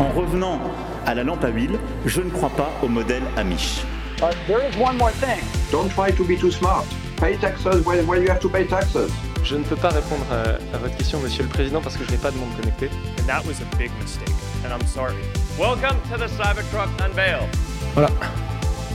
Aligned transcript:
En 0.00 0.08
revenant 0.18 0.58
à 1.06 1.14
la 1.14 1.24
lampe 1.24 1.44
à 1.44 1.50
huile, 1.50 1.78
je 2.06 2.22
ne 2.22 2.30
crois 2.30 2.48
pas 2.48 2.70
au 2.82 2.88
modèle 2.88 3.22
Amish. 3.36 3.84
But 4.18 4.34
there 4.46 4.60
is 4.66 4.74
one 4.80 4.96
more 4.96 5.10
thing. 5.12 5.42
Don't 5.70 5.90
try 5.94 6.10
to 6.10 6.24
be 6.24 6.38
too 6.40 6.50
smart. 6.50 6.86
Pay 7.20 7.36
taxes 7.36 7.84
when, 7.84 8.06
when 8.06 8.22
you 8.22 8.30
have 8.30 8.40
to 8.40 8.48
pay 8.48 8.64
taxes. 8.66 9.10
Je 9.44 9.56
ne 9.56 9.62
peux 9.62 9.76
pas 9.76 9.90
répondre 9.90 10.24
à, 10.32 10.56
à 10.74 10.78
votre 10.78 10.96
question, 10.96 11.20
Monsieur 11.20 11.42
le 11.42 11.50
Président, 11.50 11.82
parce 11.82 11.98
que 11.98 12.04
je 12.06 12.10
n'ai 12.12 12.16
pas 12.16 12.30
de 12.30 12.38
monde 12.38 12.48
connecté. 12.58 12.88
And 13.18 13.26
that 13.26 13.42
was 13.46 13.60
a 13.60 13.76
big 13.76 13.90
mistake, 14.00 14.34
and 14.64 14.70
I'm 14.72 14.86
sorry. 14.86 15.14
Welcome 15.58 15.98
to 16.10 16.16
the 16.16 16.28
Cybertruck 16.28 16.88
Unveil. 17.04 17.46
Voilà, 17.94 18.08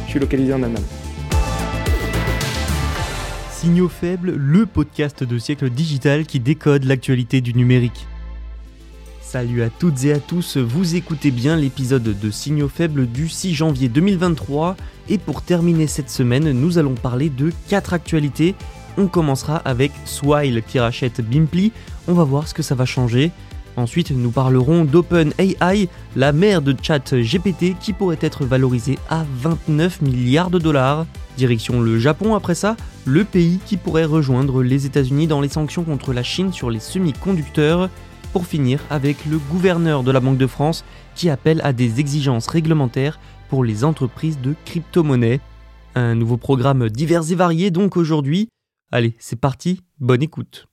je 0.06 0.10
suis 0.10 0.20
localisé 0.20 0.54
en 0.54 0.64
Allemagne. 0.64 0.84
Signaux 3.52 3.90
faibles, 3.90 4.32
le 4.36 4.66
podcast 4.66 5.24
de 5.24 5.38
siècle 5.38 5.70
digital 5.70 6.26
qui 6.26 6.40
décode 6.40 6.84
l'actualité 6.84 7.42
du 7.42 7.54
numérique. 7.54 8.08
Salut 9.36 9.64
à 9.64 9.70
toutes 9.70 10.06
et 10.06 10.14
à 10.14 10.20
tous, 10.22 10.56
vous 10.56 10.96
écoutez 10.96 11.30
bien 11.30 11.58
l'épisode 11.58 12.04
de 12.04 12.32
Signaux 12.32 12.70
faibles 12.70 13.06
du 13.06 13.28
6 13.28 13.54
janvier 13.54 13.90
2023 13.90 14.78
et 15.10 15.18
pour 15.18 15.42
terminer 15.42 15.88
cette 15.88 16.10
semaine, 16.10 16.54
nous 16.54 16.78
allons 16.78 16.96
parler 16.96 17.28
de 17.28 17.52
4 17.68 17.94
actualités. 17.94 18.56
On 18.98 19.08
commencera 19.08 19.58
avec 19.58 19.92
Swile 20.06 20.64
qui 20.66 20.80
rachète 20.80 21.20
Bimply, 21.20 21.74
on 22.08 22.14
va 22.14 22.24
voir 22.24 22.48
ce 22.48 22.54
que 22.54 22.64
ça 22.64 22.76
va 22.76 22.86
changer. 22.86 23.34
Ensuite, 23.76 24.12
nous 24.12 24.32
parlerons 24.32 24.86
d'OpenAI, 24.86 25.90
la 26.16 26.32
mère 26.32 26.62
de 26.62 26.74
chat 26.82 27.14
GPT 27.14 27.78
qui 27.78 27.92
pourrait 27.92 28.18
être 28.22 28.46
valorisée 28.46 28.98
à 29.10 29.26
29 29.42 30.02
milliards 30.02 30.50
de 30.50 30.60
dollars. 30.60 31.06
Direction 31.36 31.82
le 31.82 32.00
Japon 32.00 32.36
après 32.36 32.56
ça, 32.56 32.78
le 33.04 33.26
pays 33.26 33.60
qui 33.66 33.76
pourrait 33.76 34.06
rejoindre 34.06 34.64
les 34.64 34.86
États-Unis 34.86 35.28
dans 35.28 35.42
les 35.42 35.50
sanctions 35.50 35.84
contre 35.84 36.14
la 36.14 36.24
Chine 36.24 36.54
sur 36.54 36.70
les 36.70 36.80
semi-conducteurs. 36.80 37.90
Pour 38.36 38.48
finir 38.48 38.82
avec 38.90 39.26
le 39.26 39.38
gouverneur 39.38 40.04
de 40.04 40.12
la 40.12 40.20
Banque 40.20 40.38
de 40.38 40.46
France 40.46 40.84
qui 41.16 41.30
appelle 41.30 41.62
à 41.64 41.72
des 41.72 42.02
exigences 42.02 42.48
réglementaires 42.48 43.18
pour 43.48 43.64
les 43.64 43.86
entreprises 43.86 44.42
de 44.42 44.56
crypto-monnaies. 44.66 45.40
Un 45.96 46.16
nouveau 46.16 46.36
programme 46.36 46.90
divers 46.90 47.32
et 47.32 47.36
varié 47.36 47.72
donc 47.72 47.96
aujourd'hui. 47.96 48.50
Allez, 48.92 49.16
c'est 49.20 49.40
parti, 49.40 49.80
bonne 50.02 50.22
écoute. 50.22 50.68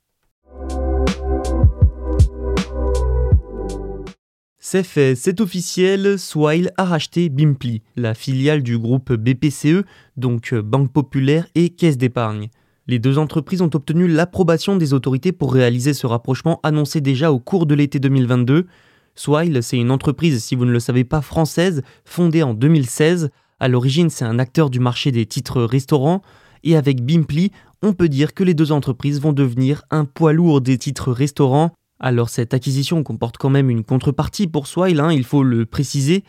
C'est 4.58 4.82
fait, 4.82 5.14
c'est 5.14 5.40
officiel, 5.40 6.18
Swile 6.18 6.72
a 6.76 6.84
racheté 6.84 7.28
Bimply, 7.28 7.82
la 7.94 8.14
filiale 8.14 8.64
du 8.64 8.76
groupe 8.76 9.12
BPCE, 9.12 9.84
donc 10.16 10.52
Banque 10.52 10.92
Populaire 10.92 11.46
et 11.54 11.68
Caisse 11.68 11.96
d'épargne. 11.96 12.48
Les 12.88 12.98
deux 12.98 13.18
entreprises 13.18 13.62
ont 13.62 13.70
obtenu 13.74 14.08
l'approbation 14.08 14.76
des 14.76 14.92
autorités 14.92 15.32
pour 15.32 15.52
réaliser 15.52 15.94
ce 15.94 16.06
rapprochement 16.06 16.58
annoncé 16.62 17.00
déjà 17.00 17.30
au 17.30 17.38
cours 17.38 17.66
de 17.66 17.74
l'été 17.74 18.00
2022. 18.00 18.66
Swile, 19.14 19.62
c'est 19.62 19.78
une 19.78 19.90
entreprise, 19.90 20.42
si 20.42 20.56
vous 20.56 20.64
ne 20.64 20.72
le 20.72 20.80
savez 20.80 21.04
pas, 21.04 21.20
française, 21.20 21.82
fondée 22.04 22.42
en 22.42 22.54
2016. 22.54 23.30
À 23.60 23.68
l'origine, 23.68 24.10
c'est 24.10 24.24
un 24.24 24.38
acteur 24.38 24.68
du 24.68 24.80
marché 24.80 25.12
des 25.12 25.26
titres 25.26 25.62
restaurants. 25.62 26.22
Et 26.64 26.76
avec 26.76 27.04
Bimply, 27.04 27.52
on 27.82 27.92
peut 27.92 28.08
dire 28.08 28.34
que 28.34 28.42
les 28.42 28.54
deux 28.54 28.72
entreprises 28.72 29.20
vont 29.20 29.32
devenir 29.32 29.82
un 29.90 30.04
poids 30.04 30.32
lourd 30.32 30.60
des 30.60 30.78
titres 30.78 31.12
restaurants. 31.12 31.70
Alors 32.00 32.30
cette 32.30 32.54
acquisition 32.54 33.04
comporte 33.04 33.36
quand 33.36 33.50
même 33.50 33.70
une 33.70 33.84
contrepartie 33.84 34.48
pour 34.48 34.66
Swile, 34.66 34.98
hein, 34.98 35.12
il 35.12 35.24
faut 35.24 35.44
le 35.44 35.66
préciser. 35.66 36.24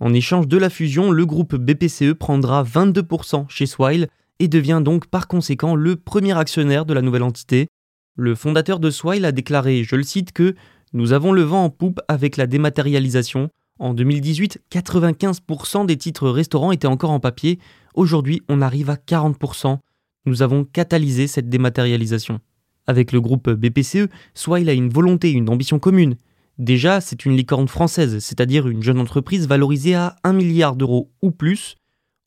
En 0.00 0.12
échange 0.12 0.48
de 0.48 0.58
la 0.58 0.68
fusion, 0.68 1.10
le 1.10 1.24
groupe 1.24 1.56
BPCE 1.56 2.12
prendra 2.12 2.62
22% 2.62 3.46
chez 3.48 3.66
Swile 3.66 4.08
et 4.38 4.48
devient 4.48 4.80
donc 4.84 5.06
par 5.06 5.28
conséquent 5.28 5.74
le 5.74 5.96
premier 5.96 6.36
actionnaire 6.36 6.84
de 6.84 6.94
la 6.94 7.02
nouvelle 7.02 7.22
entité. 7.22 7.68
Le 8.16 8.34
fondateur 8.34 8.80
de 8.80 8.90
Swile 8.90 9.24
a 9.24 9.32
déclaré, 9.32 9.84
je 9.84 9.96
le 9.96 10.02
cite, 10.02 10.32
que 10.32 10.54
Nous 10.92 11.12
avons 11.12 11.32
le 11.32 11.42
vent 11.42 11.64
en 11.64 11.70
poupe 11.70 12.00
avec 12.08 12.36
la 12.36 12.46
dématérialisation. 12.46 13.50
En 13.78 13.94
2018, 13.94 14.60
95% 14.72 15.86
des 15.86 15.96
titres 15.96 16.28
restaurants 16.28 16.72
étaient 16.72 16.86
encore 16.86 17.10
en 17.10 17.20
papier. 17.20 17.58
Aujourd'hui, 17.94 18.42
on 18.48 18.60
arrive 18.60 18.90
à 18.90 18.96
40%. 18.96 19.78
Nous 20.26 20.42
avons 20.42 20.64
catalysé 20.64 21.26
cette 21.26 21.48
dématérialisation. 21.48 22.40
Avec 22.86 23.12
le 23.12 23.20
groupe 23.20 23.50
BPCE, 23.50 24.08
Swile 24.34 24.68
a 24.68 24.72
une 24.72 24.88
volonté, 24.88 25.30
une 25.30 25.48
ambition 25.48 25.78
commune. 25.78 26.16
Déjà, 26.58 27.00
c'est 27.00 27.24
une 27.24 27.36
licorne 27.36 27.68
française, 27.68 28.18
c'est-à-dire 28.18 28.66
une 28.66 28.82
jeune 28.82 28.98
entreprise 28.98 29.46
valorisée 29.46 29.94
à 29.94 30.16
1 30.24 30.32
milliard 30.32 30.74
d'euros 30.74 31.10
ou 31.22 31.30
plus. 31.30 31.76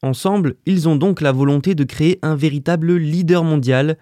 Ensemble, 0.04 0.56
ils 0.66 0.90
ont 0.90 0.96
donc 0.96 1.22
la 1.22 1.32
volonté 1.32 1.76
de 1.76 1.84
créer 1.84 2.18
un 2.24 2.36
véritable 2.36 2.96
leader 2.96 3.44
mondial. 3.44 3.98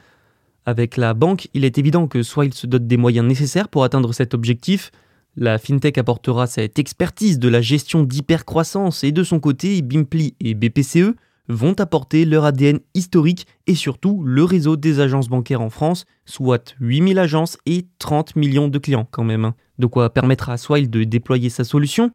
Avec 0.65 0.95
la 0.95 1.13
banque, 1.13 1.49
il 1.53 1.65
est 1.65 1.77
évident 1.77 2.07
que 2.07 2.23
Swile 2.23 2.53
se 2.53 2.67
dote 2.67 2.87
des 2.87 2.95
moyens 2.95 3.27
nécessaires 3.27 3.67
pour 3.67 3.83
atteindre 3.83 4.13
cet 4.13 4.33
objectif. 4.33 4.91
La 5.35 5.57
fintech 5.57 5.97
apportera 5.97 6.47
cette 6.47 6.79
expertise 6.79 7.37
de 7.37 7.49
la 7.49 7.61
gestion 7.61 8.03
d'hypercroissance 8.03 9.03
et 9.03 9.11
de 9.11 9.23
son 9.23 9.39
côté, 9.39 9.81
Bimply 9.81 10.35
et 10.39 10.53
BPCE 10.53 11.15
vont 11.49 11.73
apporter 11.79 12.25
leur 12.25 12.45
ADN 12.45 12.79
historique 12.93 13.47
et 13.67 13.75
surtout 13.75 14.23
le 14.23 14.43
réseau 14.43 14.77
des 14.77 14.99
agences 14.99 15.27
bancaires 15.29 15.61
en 15.61 15.69
France, 15.69 16.05
soit 16.25 16.75
8000 16.79 17.19
agences 17.19 17.57
et 17.65 17.87
30 17.97 18.35
millions 18.35 18.67
de 18.67 18.77
clients 18.77 19.07
quand 19.09 19.23
même. 19.23 19.45
hein. 19.45 19.55
De 19.79 19.85
quoi 19.85 20.13
permettre 20.13 20.49
à 20.49 20.57
Swile 20.57 20.89
de 20.89 21.03
déployer 21.03 21.49
sa 21.49 21.63
solution. 21.63 22.11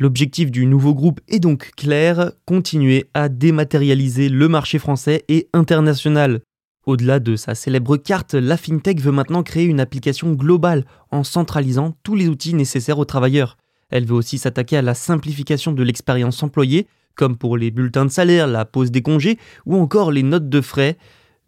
L'objectif 0.00 0.52
du 0.52 0.64
nouveau 0.64 0.94
groupe 0.94 1.20
est 1.26 1.40
donc 1.40 1.72
clair, 1.76 2.30
continuer 2.46 3.10
à 3.14 3.28
dématérialiser 3.28 4.28
le 4.28 4.48
marché 4.48 4.78
français 4.78 5.24
et 5.26 5.48
international. 5.52 6.40
Au-delà 6.86 7.18
de 7.18 7.34
sa 7.34 7.56
célèbre 7.56 7.96
carte, 7.96 8.34
la 8.34 8.56
FinTech 8.56 9.00
veut 9.00 9.10
maintenant 9.10 9.42
créer 9.42 9.64
une 9.64 9.80
application 9.80 10.32
globale 10.34 10.84
en 11.10 11.24
centralisant 11.24 11.96
tous 12.04 12.14
les 12.14 12.28
outils 12.28 12.54
nécessaires 12.54 13.00
aux 13.00 13.04
travailleurs. 13.04 13.56
Elle 13.90 14.06
veut 14.06 14.14
aussi 14.14 14.38
s'attaquer 14.38 14.76
à 14.76 14.82
la 14.82 14.94
simplification 14.94 15.72
de 15.72 15.82
l'expérience 15.82 16.44
employée, 16.44 16.86
comme 17.16 17.36
pour 17.36 17.56
les 17.56 17.72
bulletins 17.72 18.04
de 18.04 18.10
salaire, 18.10 18.46
la 18.46 18.64
pause 18.64 18.92
des 18.92 19.02
congés 19.02 19.36
ou 19.66 19.76
encore 19.76 20.12
les 20.12 20.22
notes 20.22 20.48
de 20.48 20.60
frais. 20.60 20.96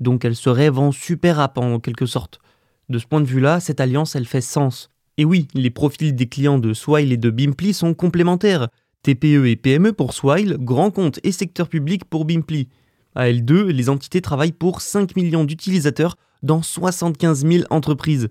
Donc 0.01 0.25
elle 0.25 0.35
se 0.35 0.51
rêve 0.51 0.77
en 0.77 0.91
super 0.91 1.39
app 1.39 1.57
en 1.57 1.79
quelque 1.79 2.07
sorte. 2.07 2.41
De 2.89 2.99
ce 2.99 3.07
point 3.07 3.21
de 3.21 3.27
vue-là, 3.27 3.61
cette 3.61 3.79
alliance, 3.79 4.17
elle 4.17 4.27
fait 4.27 4.41
sens. 4.41 4.91
Et 5.21 5.27
oui, 5.27 5.49
les 5.53 5.69
profils 5.69 6.15
des 6.15 6.29
clients 6.29 6.59
de 6.59 6.73
Swile 6.73 7.13
et 7.13 7.19
de 7.19 7.29
Bimply 7.29 7.75
sont 7.75 7.93
complémentaires. 7.93 8.69
TPE 9.03 9.49
et 9.49 9.57
PME 9.57 9.93
pour 9.93 10.15
Swile, 10.15 10.57
grand 10.59 10.91
compte 10.91 11.21
et 11.23 11.31
secteur 11.31 11.69
public 11.69 12.07
pour 12.07 12.25
Bimply. 12.25 12.69
À 13.15 13.29
L2, 13.29 13.67
les 13.67 13.91
entités 13.91 14.23
travaillent 14.23 14.53
pour 14.53 14.81
5 14.81 15.17
millions 15.17 15.45
d'utilisateurs 15.45 16.17
dans 16.43 16.63
75 16.63 17.47
000 17.47 17.65
entreprises. 17.69 18.31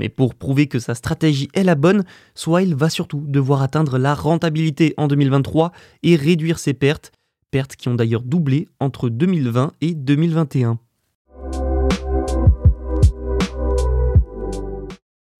Mais 0.00 0.08
pour 0.08 0.34
prouver 0.34 0.66
que 0.66 0.80
sa 0.80 0.96
stratégie 0.96 1.50
est 1.54 1.62
la 1.62 1.76
bonne, 1.76 2.02
Swile 2.34 2.74
va 2.74 2.90
surtout 2.90 3.22
devoir 3.28 3.62
atteindre 3.62 3.96
la 3.96 4.16
rentabilité 4.16 4.92
en 4.96 5.06
2023 5.06 5.70
et 6.02 6.16
réduire 6.16 6.58
ses 6.58 6.74
pertes, 6.74 7.12
pertes 7.52 7.76
qui 7.76 7.88
ont 7.88 7.94
d'ailleurs 7.94 8.22
doublé 8.22 8.66
entre 8.80 9.08
2020 9.08 9.70
et 9.82 9.94
2021. 9.94 10.80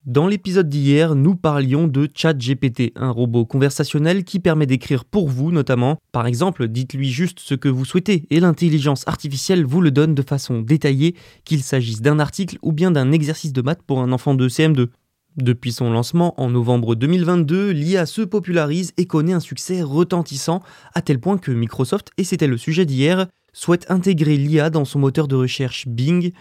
Dans 0.05 0.27
l'épisode 0.27 0.69
d'hier, 0.69 1.15
nous 1.15 1.35
parlions 1.35 1.87
de 1.87 2.07
ChatGPT, 2.13 2.91
un 2.95 3.09
robot 3.09 3.43
conversationnel 3.43 4.23
qui 4.23 4.39
permet 4.39 4.67
d'écrire 4.67 5.03
pour 5.03 5.29
vous 5.29 5.51
notamment. 5.51 5.97
Par 6.11 6.27
exemple, 6.27 6.67
dites-lui 6.67 7.09
juste 7.09 7.39
ce 7.39 7.55
que 7.55 7.69
vous 7.69 7.85
souhaitez 7.85 8.27
et 8.29 8.39
l'intelligence 8.39 9.07
artificielle 9.07 9.65
vous 9.65 9.81
le 9.81 9.89
donne 9.89 10.13
de 10.13 10.21
façon 10.21 10.61
détaillée, 10.61 11.15
qu'il 11.43 11.63
s'agisse 11.63 12.03
d'un 12.03 12.19
article 12.19 12.59
ou 12.61 12.71
bien 12.71 12.91
d'un 12.91 13.11
exercice 13.11 13.51
de 13.51 13.63
maths 13.63 13.81
pour 13.81 13.99
un 13.99 14.11
enfant 14.11 14.35
de 14.35 14.47
CM2. 14.47 14.89
Depuis 15.37 15.71
son 15.71 15.89
lancement 15.89 16.39
en 16.39 16.51
novembre 16.51 16.93
2022, 16.93 17.71
l'IA 17.71 18.05
se 18.05 18.21
popularise 18.21 18.93
et 18.97 19.07
connaît 19.07 19.33
un 19.33 19.39
succès 19.39 19.81
retentissant 19.81 20.61
à 20.93 21.01
tel 21.01 21.19
point 21.19 21.39
que 21.39 21.51
Microsoft, 21.51 22.11
et 22.19 22.23
c'était 22.23 22.45
le 22.45 22.57
sujet 22.57 22.85
d'hier, 22.85 23.25
souhaite 23.53 23.89
intégrer 23.89 24.37
l'IA 24.37 24.69
dans 24.69 24.85
son 24.85 24.99
moteur 24.99 25.27
de 25.27 25.35
recherche 25.35 25.87
Bing. 25.87 26.31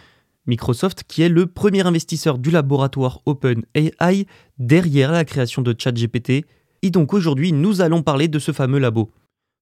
Microsoft, 0.46 1.05
qui 1.06 1.23
est 1.23 1.29
le 1.29 1.46
premier 1.46 1.87
investisseur 1.87 2.38
du 2.38 2.50
laboratoire 2.50 3.20
OpenAI 3.26 4.26
derrière 4.58 5.12
la 5.12 5.25
création 5.25 5.62
de 5.62 5.75
ChatGPT. 5.76 6.44
Et 6.82 6.91
donc 6.91 7.14
aujourd'hui, 7.14 7.52
nous 7.52 7.81
allons 7.81 8.02
parler 8.02 8.29
de 8.29 8.38
ce 8.38 8.52
fameux 8.52 8.79
labo. 8.79 9.11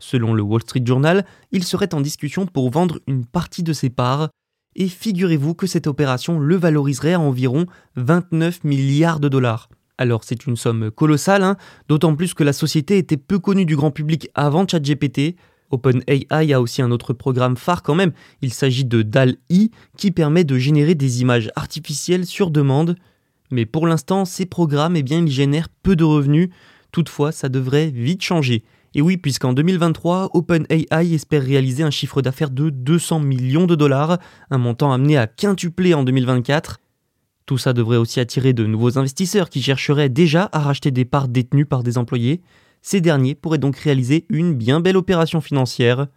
Selon 0.01 0.35
le 0.35 0.43
Wall 0.43 0.63
Street 0.63 0.83
Journal, 0.85 1.25
il 1.53 1.63
serait 1.63 1.95
en 1.95 2.01
discussion 2.01 2.47
pour 2.47 2.71
vendre 2.71 2.99
une 3.07 3.25
partie 3.25 3.63
de 3.63 3.73
ses 3.73 3.91
parts. 3.91 4.29
et 4.75 4.89
figurez-vous 4.89 5.55
que 5.55 5.67
cette 5.67 5.87
opération 5.87 6.39
le 6.39 6.57
valoriserait 6.57 7.13
à 7.13 7.21
environ 7.21 7.67
29 7.97 8.65
milliards 8.65 9.21
de 9.21 9.29
dollars. 9.29 9.69
Alors 9.99 10.25
c'est 10.25 10.47
une 10.47 10.57
somme 10.57 10.91
colossale, 10.91 11.43
hein, 11.43 11.57
d'autant 11.89 12.17
plus 12.17 12.35
que 12.35 12.43
la 12.43 12.53
société 12.53 12.99
était 12.99 13.17
peu 13.17 13.39
connue 13.39 13.67
du 13.67 13.77
grand 13.77 13.91
public 13.91 14.31
avant 14.35 14.67
ChatGPT. 14.67 15.37
OpenAI 15.73 16.53
a 16.53 16.61
aussi 16.61 16.83
un 16.83 16.91
autre 16.91 17.13
programme 17.13 17.57
phare 17.57 17.83
quand 17.83 17.95
même, 17.95 18.13
il 18.41 18.53
s'agit 18.53 18.85
de 18.85 19.03
DAL-I 19.03 19.71
qui 19.97 20.11
permet 20.11 20.45
de 20.45 20.59
générer 20.59 20.95
des 20.95 21.23
images 21.23 21.51
artificielles 21.57 22.27
sur 22.27 22.51
demande. 22.51 22.97
Mais 23.51 23.67
pour 23.67 23.87
l'instant, 23.87 24.25
ces 24.25 24.47
programmes, 24.47 24.97
eh 24.97 25.03
bien, 25.03 25.19
ils 25.19 25.31
génèrent 25.31 25.69
peu 25.83 25.97
de 25.97 26.05
revenus, 26.05 26.51
toutefois 26.93 27.33
ça 27.33 27.49
devrait 27.49 27.91
vite 27.91 28.23
changer. 28.23 28.63
Et 28.95 29.01
oui, 29.01 29.17
puisqu'en 29.17 29.55
2023, 29.55 30.31
OpenAI 30.35 31.15
espère 31.15 31.43
réaliser 31.43 31.83
un 31.83 31.91
chiffre 31.91 32.21
d'affaires 32.21 32.51
de 32.51 32.69
200 32.69 33.21
millions 33.21 33.67
de 33.67 33.75
dollars, 33.75 34.19
un 34.51 34.59
montant 34.59 34.93
amené 34.93 35.17
à 35.17 35.27
quintupler 35.27 35.95
en 35.95 36.05
2024. 36.05 36.79
Tout 37.47 37.59
ça 37.59 37.73
devrait 37.73 37.97
aussi 37.97 38.21
attirer 38.21 38.53
de 38.53 38.67
nouveaux 38.67 38.99
investisseurs 38.99 39.49
qui 39.49 39.63
chercheraient 39.63 40.11
déjà 40.11 40.49
à 40.53 40.61
racheter 40.61 40.91
des 40.91 41.07
parts 41.07 41.29
détenues 41.29 41.67
par 41.67 41.83
des 41.83 41.97
employés. 41.99 42.43
Ces 42.83 43.01
derniers 43.01 43.37
pourraient 43.37 43.59
donc 43.59 43.77
réaliser 43.77 44.27
une 44.29 44.55
bien 44.55 44.81
belle 44.81 44.97
opération 44.97 45.41
financière. 45.41 46.09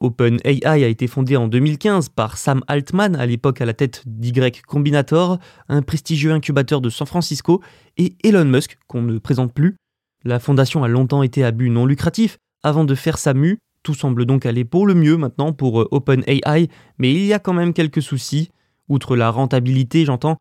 OpenAI 0.00 0.64
a 0.64 0.88
été 0.88 1.06
fondé 1.06 1.36
en 1.36 1.46
2015 1.46 2.08
par 2.08 2.36
Sam 2.36 2.62
Altman, 2.66 3.14
à 3.16 3.26
l'époque 3.26 3.60
à 3.60 3.66
la 3.66 3.74
tête 3.74 4.02
d'Y 4.06 4.32
Combinator, 4.66 5.38
un 5.68 5.82
prestigieux 5.82 6.32
incubateur 6.32 6.80
de 6.80 6.90
San 6.90 7.06
Francisco, 7.06 7.60
et 7.96 8.14
Elon 8.24 8.46
Musk, 8.46 8.78
qu'on 8.88 9.02
ne 9.02 9.18
présente 9.18 9.52
plus. 9.52 9.76
La 10.24 10.40
fondation 10.40 10.82
a 10.82 10.88
longtemps 10.88 11.22
été 11.22 11.44
à 11.44 11.52
but 11.52 11.70
non 11.70 11.86
lucratif 11.86 12.38
avant 12.62 12.84
de 12.84 12.94
faire 12.94 13.18
sa 13.18 13.34
mue. 13.34 13.58
Tout 13.82 13.94
semble 13.94 14.26
donc 14.26 14.46
aller 14.46 14.64
pour 14.64 14.86
le 14.86 14.94
mieux 14.94 15.16
maintenant 15.16 15.52
pour 15.52 15.80
euh, 15.80 15.88
OpenAI, 15.90 16.68
mais 16.98 17.14
il 17.14 17.24
y 17.24 17.32
a 17.32 17.38
quand 17.38 17.54
même 17.54 17.72
quelques 17.72 18.02
soucis. 18.02 18.50
Outre 18.88 19.16
la 19.16 19.30
rentabilité, 19.30 20.04
j'entends, 20.04 20.38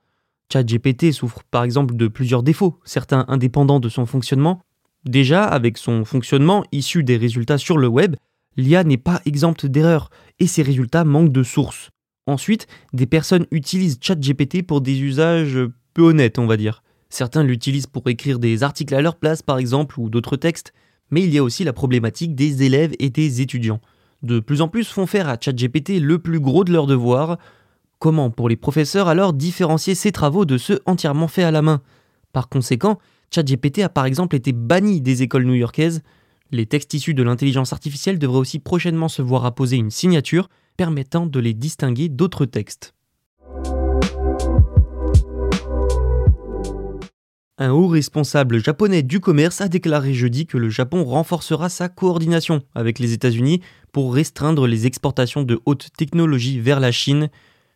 ChatGPT 0.52 1.12
souffre 1.12 1.44
par 1.52 1.64
exemple 1.64 1.96
de 1.96 2.08
plusieurs 2.08 2.44
défauts, 2.44 2.80
certains 2.84 3.26
indépendants 3.28 3.80
de 3.80 3.90
son 3.90 4.06
fonctionnement. 4.06 4.62
Déjà, 5.06 5.44
avec 5.46 5.78
son 5.78 6.06
fonctionnement 6.06 6.64
issu 6.72 7.04
des 7.04 7.18
résultats 7.18 7.58
sur 7.58 7.78
le 7.78 7.88
web, 7.88 8.16
l'IA 8.58 8.84
n'est 8.84 8.98
pas 8.98 9.22
exempte 9.26 9.66
d'erreurs 9.66 10.10
et 10.40 10.48
ses 10.48 10.62
résultats 10.62 11.06
manquent 11.06 11.32
de 11.32 11.44
sources. 11.44 11.90
Ensuite, 12.28 12.68
des 12.94 13.06
personnes 13.06 13.48
utilisent 13.52 13.98
ChatGPT 14.02 14.62
pour 14.62 14.82
des 14.82 15.02
usages 15.02 15.60
peu 15.94 16.04
honnêtes, 16.04 16.38
on 16.38 16.48
va 16.48 16.58
dire. 16.58 16.84
Certains 17.10 17.44
l'utilisent 17.44 17.88
pour 17.88 18.08
écrire 18.08 18.38
des 18.38 18.62
articles 18.62 18.94
à 18.94 19.02
leur 19.02 19.16
place, 19.16 19.42
par 19.42 19.58
exemple, 19.58 20.00
ou 20.00 20.10
d'autres 20.10 20.38
textes, 20.38 20.74
mais 21.12 21.24
il 21.24 21.34
y 21.34 21.40
a 21.40 21.44
aussi 21.44 21.64
la 21.64 21.74
problématique 21.74 22.36
des 22.36 22.64
élèves 22.64 22.94
et 23.00 23.10
des 23.10 23.42
étudiants. 23.42 23.82
De 24.22 24.40
plus 24.40 24.62
en 24.62 24.68
plus 24.68 24.88
font 24.88 25.08
faire 25.08 25.30
à 25.30 25.38
ChatGPT 25.40 26.00
le 26.00 26.20
plus 26.20 26.40
gros 26.40 26.64
de 26.64 26.72
leurs 26.72 26.88
devoirs. 26.88 27.38
Comment 27.98 28.30
pour 28.30 28.50
les 28.50 28.58
professeurs 28.58 29.08
alors 29.08 29.34
différencier 29.34 29.96
ces 29.96 30.12
travaux 30.12 30.46
de 30.46 30.58
ceux 30.58 30.82
entièrement 30.86 31.28
faits 31.28 31.46
à 31.46 31.52
la 31.52 31.62
main? 31.62 31.82
Par 32.32 32.48
conséquent, 32.48 33.00
ChatGPT 33.32 33.80
a 33.80 33.90
par 33.90 34.06
exemple 34.06 34.36
été 34.36 34.52
banni 34.52 35.02
des 35.02 35.24
écoles 35.24 35.46
new-yorkaises. 35.46 36.02
Les 36.52 36.66
textes 36.66 36.94
issus 36.94 37.14
de 37.14 37.24
l'intelligence 37.24 37.74
artificielle 37.74 38.20
devraient 38.20 38.40
aussi 38.40 38.60
prochainement 38.60 39.08
se 39.08 39.22
voir 39.22 39.46
apposer 39.46 39.78
une 39.78 39.92
signature 39.92 40.50
permettant 40.78 41.26
de 41.26 41.40
les 41.40 41.54
distinguer 41.54 42.10
d'autres 42.10 42.46
textes. 42.46 42.94
Un 47.62 47.72
haut 47.72 47.88
responsable 47.88 48.64
japonais 48.64 49.04
du 49.04 49.20
commerce 49.20 49.60
a 49.60 49.68
déclaré 49.68 50.14
jeudi 50.14 50.46
que 50.46 50.58
le 50.58 50.70
Japon 50.70 51.04
renforcera 51.04 51.68
sa 51.68 51.90
coordination 51.90 52.62
avec 52.74 53.00
les 53.00 53.12
États-Unis 53.12 53.62
pour 53.92 54.16
restreindre 54.16 54.66
les 54.66 54.88
exportations 54.88 55.44
de 55.44 55.60
haute 55.66 55.90
technologie 55.98 56.62
vers 56.62 56.80
la 56.80 56.94
Chine. 56.94 57.30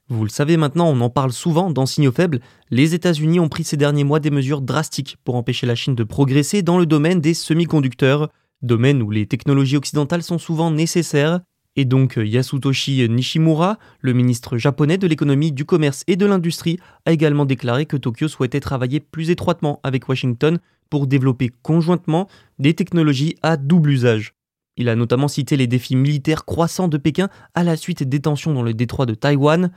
Vous 0.09 0.23
le 0.25 0.29
savez 0.29 0.57
maintenant, 0.57 0.89
on 0.89 0.99
en 0.99 1.09
parle 1.09 1.31
souvent 1.31 1.71
dans 1.71 1.85
Signaux 1.85 2.11
Faibles, 2.11 2.41
les 2.69 2.93
États-Unis 2.93 3.39
ont 3.39 3.47
pris 3.47 3.63
ces 3.63 3.77
derniers 3.77 4.03
mois 4.03 4.19
des 4.19 4.31
mesures 4.31 4.61
drastiques 4.61 5.17
pour 5.23 5.35
empêcher 5.35 5.65
la 5.65 5.75
Chine 5.75 5.95
de 5.95 6.03
progresser 6.03 6.61
dans 6.61 6.77
le 6.77 6.85
domaine 6.85 7.21
des 7.21 7.33
semi-conducteurs, 7.33 8.29
domaine 8.61 9.01
où 9.01 9.09
les 9.09 9.27
technologies 9.27 9.77
occidentales 9.77 10.23
sont 10.23 10.37
souvent 10.37 10.71
nécessaires. 10.71 11.39
Et 11.75 11.85
donc 11.85 12.19
Yasutoshi 12.21 13.07
Nishimura, 13.09 13.79
le 14.01 14.13
ministre 14.13 14.57
japonais 14.57 14.97
de 14.97 15.07
l'économie, 15.07 15.53
du 15.53 15.65
commerce 15.65 16.03
et 16.07 16.17
de 16.17 16.25
l'industrie, 16.25 16.79
a 17.05 17.13
également 17.13 17.45
déclaré 17.45 17.85
que 17.85 17.97
Tokyo 17.97 18.27
souhaitait 18.27 18.59
travailler 18.59 18.99
plus 18.99 19.29
étroitement 19.29 19.79
avec 19.83 20.07
Washington 20.09 20.59
pour 20.89 21.07
développer 21.07 21.49
conjointement 21.63 22.27
des 22.59 22.73
technologies 22.73 23.37
à 23.41 23.57
double 23.57 23.91
usage. 23.91 24.35
Il 24.75 24.89
a 24.89 24.95
notamment 24.95 25.27
cité 25.27 25.55
les 25.55 25.67
défis 25.67 25.95
militaires 25.95 26.45
croissants 26.45 26.87
de 26.87 26.97
Pékin 26.97 27.29
à 27.53 27.63
la 27.63 27.77
suite 27.77 28.03
des 28.03 28.19
tensions 28.19 28.53
dans 28.53 28.63
le 28.63 28.73
détroit 28.73 29.05
de 29.05 29.13
Taïwan, 29.13 29.71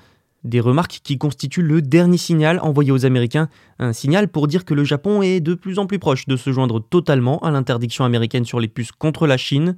des 0.46 0.60
remarques 0.60 1.00
qui 1.02 1.19
constituent 1.19 1.62
le 1.62 1.82
dernier 1.82 2.16
signal 2.16 2.58
envoyé 2.60 2.93
aux 2.93 3.04
Américains, 3.04 3.48
un 3.78 3.93
signal 3.93 4.28
pour 4.28 4.46
dire 4.46 4.64
que 4.64 4.75
le 4.75 4.84
Japon 4.84 5.22
est 5.22 5.40
de 5.40 5.54
plus 5.54 5.78
en 5.78 5.87
plus 5.87 5.98
proche 5.98 6.26
de 6.26 6.37
se 6.37 6.52
joindre 6.52 6.81
totalement 6.81 7.38
à 7.40 7.50
l'interdiction 7.50 8.04
américaine 8.04 8.44
sur 8.44 8.60
les 8.60 8.69
puces 8.69 8.93
contre 8.93 9.26
la 9.26 9.37
Chine. 9.37 9.76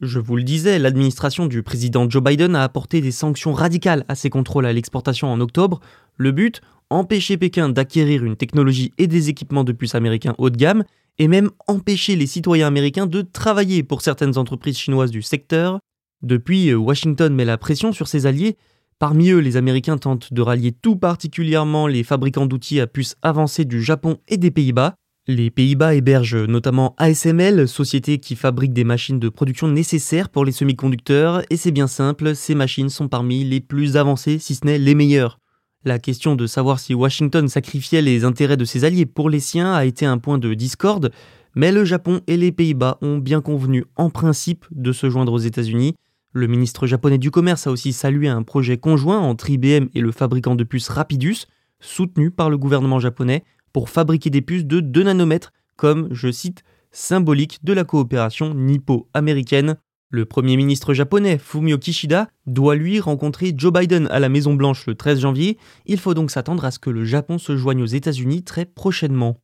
Je 0.00 0.20
vous 0.20 0.36
le 0.36 0.44
disais, 0.44 0.78
l'administration 0.78 1.46
du 1.46 1.62
président 1.62 2.08
Joe 2.08 2.22
Biden 2.22 2.54
a 2.54 2.62
apporté 2.62 3.00
des 3.00 3.10
sanctions 3.10 3.52
radicales 3.52 4.04
à 4.08 4.14
ses 4.14 4.30
contrôles 4.30 4.66
à 4.66 4.72
l'exportation 4.72 5.32
en 5.32 5.40
octobre. 5.40 5.80
Le 6.16 6.30
but 6.30 6.60
Empêcher 6.90 7.36
Pékin 7.36 7.68
d'acquérir 7.68 8.24
une 8.24 8.36
technologie 8.36 8.92
et 8.96 9.08
des 9.08 9.28
équipements 9.28 9.64
de 9.64 9.72
puces 9.72 9.94
américains 9.94 10.34
haut 10.38 10.50
de 10.50 10.56
gamme, 10.56 10.84
et 11.18 11.28
même 11.28 11.50
empêcher 11.66 12.16
les 12.16 12.26
citoyens 12.26 12.68
américains 12.68 13.06
de 13.06 13.22
travailler 13.22 13.82
pour 13.82 14.02
certaines 14.02 14.38
entreprises 14.38 14.78
chinoises 14.78 15.10
du 15.10 15.20
secteur. 15.20 15.80
Depuis, 16.22 16.72
Washington 16.74 17.34
met 17.34 17.44
la 17.44 17.58
pression 17.58 17.92
sur 17.92 18.08
ses 18.08 18.26
alliés. 18.26 18.56
Parmi 18.98 19.30
eux, 19.30 19.38
les 19.38 19.56
Américains 19.56 19.96
tentent 19.96 20.32
de 20.32 20.42
rallier 20.42 20.72
tout 20.72 20.96
particulièrement 20.96 21.86
les 21.86 22.02
fabricants 22.02 22.46
d'outils 22.46 22.80
à 22.80 22.88
puces 22.88 23.14
avancées 23.22 23.64
du 23.64 23.80
Japon 23.80 24.18
et 24.26 24.38
des 24.38 24.50
Pays-Bas. 24.50 24.94
Les 25.28 25.50
Pays-Bas 25.50 25.94
hébergent 25.94 26.48
notamment 26.48 26.96
ASML, 26.98 27.68
société 27.68 28.18
qui 28.18 28.34
fabrique 28.34 28.72
des 28.72 28.82
machines 28.82 29.20
de 29.20 29.28
production 29.28 29.68
nécessaires 29.68 30.28
pour 30.28 30.44
les 30.44 30.50
semi-conducteurs, 30.50 31.42
et 31.48 31.56
c'est 31.56 31.70
bien 31.70 31.86
simple, 31.86 32.34
ces 32.34 32.56
machines 32.56 32.88
sont 32.88 33.06
parmi 33.06 33.44
les 33.44 33.60
plus 33.60 33.96
avancées, 33.96 34.40
si 34.40 34.56
ce 34.56 34.66
n'est 34.66 34.78
les 34.78 34.96
meilleures. 34.96 35.38
La 35.84 36.00
question 36.00 36.34
de 36.34 36.48
savoir 36.48 36.80
si 36.80 36.92
Washington 36.92 37.46
sacrifiait 37.46 38.02
les 38.02 38.24
intérêts 38.24 38.56
de 38.56 38.64
ses 38.64 38.84
alliés 38.84 39.06
pour 39.06 39.30
les 39.30 39.38
siens 39.38 39.74
a 39.74 39.84
été 39.84 40.06
un 40.06 40.18
point 40.18 40.38
de 40.38 40.54
discorde, 40.54 41.12
mais 41.54 41.70
le 41.70 41.84
Japon 41.84 42.20
et 42.26 42.36
les 42.36 42.50
Pays-Bas 42.50 42.98
ont 43.00 43.18
bien 43.18 43.42
convenu 43.42 43.84
en 43.94 44.10
principe 44.10 44.64
de 44.72 44.90
se 44.90 45.08
joindre 45.08 45.32
aux 45.32 45.38
États-Unis. 45.38 45.94
Le 46.34 46.46
ministre 46.46 46.86
japonais 46.86 47.16
du 47.16 47.30
Commerce 47.30 47.66
a 47.66 47.70
aussi 47.70 47.94
salué 47.94 48.28
un 48.28 48.42
projet 48.42 48.76
conjoint 48.76 49.18
entre 49.18 49.48
IBM 49.48 49.86
et 49.94 50.00
le 50.00 50.12
fabricant 50.12 50.56
de 50.56 50.64
puces 50.64 50.90
Rapidus, 50.90 51.46
soutenu 51.80 52.30
par 52.30 52.50
le 52.50 52.58
gouvernement 52.58 53.00
japonais, 53.00 53.44
pour 53.72 53.88
fabriquer 53.88 54.28
des 54.28 54.42
puces 54.42 54.66
de 54.66 54.80
2 54.80 55.04
nanomètres, 55.04 55.54
comme, 55.76 56.08
je 56.10 56.30
cite, 56.30 56.64
symbolique 56.92 57.64
de 57.64 57.72
la 57.72 57.84
coopération 57.84 58.52
nippo-américaine. 58.52 59.76
Le 60.10 60.26
Premier 60.26 60.56
ministre 60.58 60.92
japonais 60.92 61.38
Fumio 61.38 61.78
Kishida 61.78 62.28
doit 62.46 62.74
lui 62.74 63.00
rencontrer 63.00 63.54
Joe 63.56 63.72
Biden 63.72 64.06
à 64.10 64.18
la 64.18 64.28
Maison 64.28 64.52
Blanche 64.52 64.86
le 64.86 64.94
13 64.94 65.20
janvier. 65.20 65.56
Il 65.86 65.98
faut 65.98 66.12
donc 66.12 66.30
s'attendre 66.30 66.64
à 66.66 66.70
ce 66.70 66.78
que 66.78 66.90
le 66.90 67.04
Japon 67.04 67.38
se 67.38 67.56
joigne 67.56 67.82
aux 67.82 67.86
États-Unis 67.86 68.42
très 68.42 68.66
prochainement. 68.66 69.40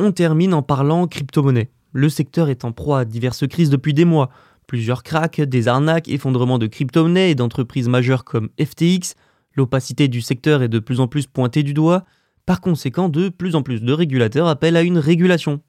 On 0.00 0.12
termine 0.12 0.54
en 0.54 0.62
parlant 0.62 1.06
crypto-monnaie. 1.06 1.70
Le 1.92 2.08
secteur 2.08 2.48
est 2.48 2.64
en 2.64 2.72
proie 2.72 3.00
à 3.00 3.04
diverses 3.04 3.46
crises 3.46 3.70
depuis 3.70 3.94
des 3.94 4.04
mois. 4.04 4.30
Plusieurs 4.66 5.02
cracks, 5.02 5.40
des 5.40 5.68
arnaques, 5.68 6.08
effondrements 6.08 6.58
de 6.58 6.66
crypto-monnaies 6.66 7.30
et 7.30 7.34
d'entreprises 7.34 7.88
majeures 7.88 8.24
comme 8.24 8.48
FTX, 8.60 9.14
L'opacité 9.56 10.08
du 10.08 10.20
secteur 10.20 10.62
est 10.62 10.68
de 10.68 10.78
plus 10.78 11.00
en 11.00 11.08
plus 11.08 11.26
pointée 11.26 11.62
du 11.62 11.72
doigt, 11.72 12.04
par 12.44 12.60
conséquent 12.60 13.08
de 13.08 13.30
plus 13.30 13.56
en 13.56 13.62
plus 13.62 13.80
de 13.80 13.92
régulateurs 13.92 14.46
appellent 14.48 14.76
à 14.76 14.82
une 14.82 14.98
régulation. 14.98 15.60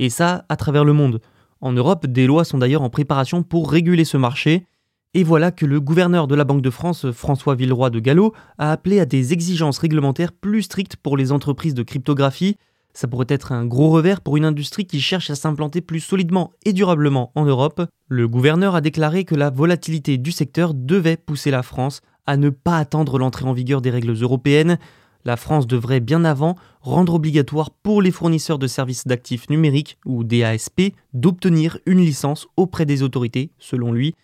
Et 0.00 0.10
ça 0.10 0.44
à 0.48 0.56
travers 0.56 0.84
le 0.84 0.92
monde. 0.92 1.20
En 1.60 1.72
Europe, 1.72 2.06
des 2.06 2.26
lois 2.26 2.44
sont 2.44 2.58
d'ailleurs 2.58 2.82
en 2.82 2.90
préparation 2.90 3.42
pour 3.42 3.70
réguler 3.70 4.04
ce 4.04 4.16
marché, 4.16 4.66
et 5.14 5.22
voilà 5.22 5.52
que 5.52 5.66
le 5.66 5.80
gouverneur 5.80 6.26
de 6.26 6.34
la 6.34 6.44
Banque 6.44 6.62
de 6.62 6.70
France, 6.70 7.10
François 7.12 7.54
Villeroy 7.54 7.90
de 7.90 8.00
Gallo, 8.00 8.32
a 8.58 8.72
appelé 8.72 9.00
à 9.00 9.06
des 9.06 9.32
exigences 9.32 9.78
réglementaires 9.78 10.32
plus 10.32 10.62
strictes 10.62 10.96
pour 10.96 11.16
les 11.16 11.32
entreprises 11.32 11.74
de 11.74 11.82
cryptographie. 11.82 12.56
Ça 12.92 13.06
pourrait 13.06 13.26
être 13.28 13.52
un 13.52 13.66
gros 13.66 13.90
revers 13.90 14.20
pour 14.20 14.36
une 14.36 14.44
industrie 14.44 14.84
qui 14.84 15.00
cherche 15.00 15.30
à 15.30 15.34
s'implanter 15.34 15.80
plus 15.80 16.00
solidement 16.00 16.52
et 16.64 16.72
durablement 16.72 17.32
en 17.34 17.44
Europe. 17.44 17.82
Le 18.08 18.26
gouverneur 18.26 18.74
a 18.74 18.80
déclaré 18.80 19.24
que 19.24 19.34
la 19.34 19.50
volatilité 19.50 20.18
du 20.18 20.32
secteur 20.32 20.74
devait 20.74 21.16
pousser 21.16 21.50
la 21.50 21.62
France 21.62 22.00
à 22.26 22.36
ne 22.36 22.50
pas 22.50 22.78
attendre 22.78 23.18
l'entrée 23.18 23.44
en 23.44 23.52
vigueur 23.52 23.80
des 23.80 23.90
règles 23.90 24.14
européennes. 24.20 24.78
La 25.24 25.36
France 25.36 25.66
devrait 25.66 26.00
bien 26.00 26.24
avant 26.24 26.56
rendre 26.80 27.14
obligatoire 27.14 27.70
pour 27.70 28.02
les 28.02 28.10
fournisseurs 28.10 28.58
de 28.58 28.66
services 28.66 29.06
d'actifs 29.06 29.50
numériques 29.50 29.98
ou 30.06 30.24
DASP 30.24 30.94
d'obtenir 31.12 31.78
une 31.86 32.00
licence 32.00 32.48
auprès 32.56 32.86
des 32.86 33.02
autorités, 33.02 33.50
selon 33.58 33.92
lui. 33.92 34.14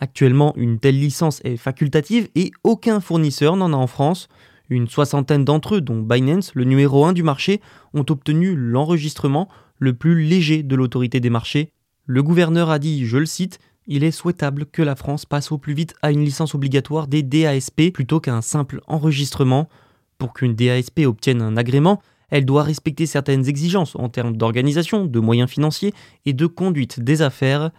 Actuellement, 0.00 0.52
une 0.56 0.80
telle 0.80 0.98
licence 0.98 1.40
est 1.44 1.56
facultative 1.56 2.28
et 2.34 2.50
aucun 2.64 3.00
fournisseur 3.00 3.56
n'en 3.56 3.72
a 3.72 3.76
en 3.76 3.86
France. 3.86 4.28
Une 4.72 4.88
soixantaine 4.88 5.44
d'entre 5.44 5.74
eux, 5.74 5.80
dont 5.82 6.00
Binance, 6.00 6.54
le 6.54 6.64
numéro 6.64 7.04
1 7.04 7.12
du 7.12 7.22
marché, 7.22 7.60
ont 7.92 8.06
obtenu 8.08 8.56
l'enregistrement 8.56 9.46
le 9.78 9.92
plus 9.92 10.24
léger 10.24 10.62
de 10.62 10.74
l'autorité 10.74 11.20
des 11.20 11.28
marchés. 11.28 11.74
Le 12.06 12.22
gouverneur 12.22 12.70
a 12.70 12.78
dit, 12.78 13.04
je 13.04 13.18
le 13.18 13.26
cite, 13.26 13.58
il 13.86 14.02
est 14.02 14.10
souhaitable 14.10 14.64
que 14.64 14.80
la 14.80 14.96
France 14.96 15.26
passe 15.26 15.52
au 15.52 15.58
plus 15.58 15.74
vite 15.74 15.94
à 16.00 16.10
une 16.10 16.24
licence 16.24 16.54
obligatoire 16.54 17.06
des 17.06 17.22
DASP 17.22 17.92
plutôt 17.92 18.18
qu'à 18.18 18.34
un 18.34 18.40
simple 18.40 18.80
enregistrement. 18.86 19.68
Pour 20.16 20.32
qu'une 20.32 20.54
DASP 20.54 21.00
obtienne 21.04 21.42
un 21.42 21.58
agrément, 21.58 22.00
elle 22.30 22.46
doit 22.46 22.62
respecter 22.62 23.04
certaines 23.04 23.46
exigences 23.46 23.94
en 23.96 24.08
termes 24.08 24.38
d'organisation, 24.38 25.04
de 25.04 25.20
moyens 25.20 25.50
financiers 25.50 25.92
et 26.24 26.32
de 26.32 26.46
conduite 26.46 26.98
des 26.98 27.20
affaires. 27.20 27.72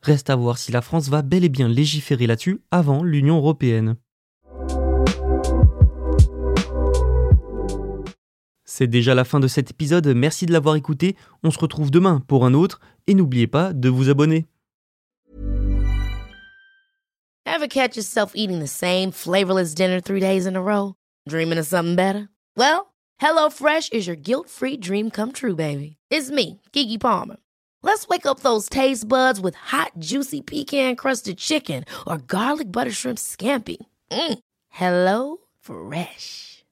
Reste 0.00 0.30
à 0.30 0.36
voir 0.36 0.58
si 0.58 0.70
la 0.70 0.80
France 0.80 1.08
va 1.08 1.22
bel 1.22 1.42
et 1.42 1.48
bien 1.48 1.68
légiférer 1.68 2.28
là-dessus 2.28 2.60
avant 2.70 3.02
l'Union 3.02 3.38
européenne. 3.38 3.96
C'est 8.78 8.86
déjà 8.86 9.14
la 9.14 9.24
fin 9.24 9.40
de 9.40 9.48
cet 9.48 9.70
épisode, 9.70 10.06
merci 10.08 10.44
de 10.44 10.52
l'avoir 10.52 10.76
écouté, 10.76 11.16
on 11.42 11.50
se 11.50 11.58
retrouve 11.58 11.90
demain 11.90 12.22
pour 12.28 12.44
un 12.44 12.52
autre, 12.52 12.78
et 13.06 13.14
n'oubliez 13.14 13.46
pas 13.46 13.72
de 13.72 13.88
vous 13.88 14.10
abonner. 14.10 14.44
Ever 17.46 17.68
catch 17.68 17.96
yourself 17.96 18.32
eating 18.34 18.62
the 18.62 18.68
same 18.68 19.12
flavorless 19.12 19.72
dinner 19.74 19.98
three 19.98 20.20
days 20.20 20.46
in 20.46 20.56
a 20.56 20.60
row? 20.60 20.92
Dreaming 21.26 21.58
of 21.58 21.64
something 21.64 21.96
better? 21.96 22.28
Well, 22.54 22.92
HelloFresh 23.18 23.94
is 23.94 24.06
your 24.06 24.14
guilt-free 24.14 24.76
dream 24.76 25.08
come 25.10 25.32
true, 25.32 25.56
baby. 25.56 25.96
It's 26.10 26.30
me, 26.30 26.60
Kiki 26.72 26.98
Palmer. 26.98 27.36
Let's 27.82 28.06
wake 28.08 28.26
up 28.26 28.40
those 28.40 28.68
taste 28.68 29.08
buds 29.08 29.40
with 29.40 29.54
hot, 29.54 29.92
juicy 30.00 30.42
pecan-crusted 30.42 31.38
chicken 31.38 31.86
or 32.06 32.18
garlic 32.18 32.70
butter 32.70 32.92
shrimp 32.92 33.16
scampi. 33.16 33.78
Mm. 34.12 34.38
Hello 34.68 35.38
Fresh. 35.62 36.55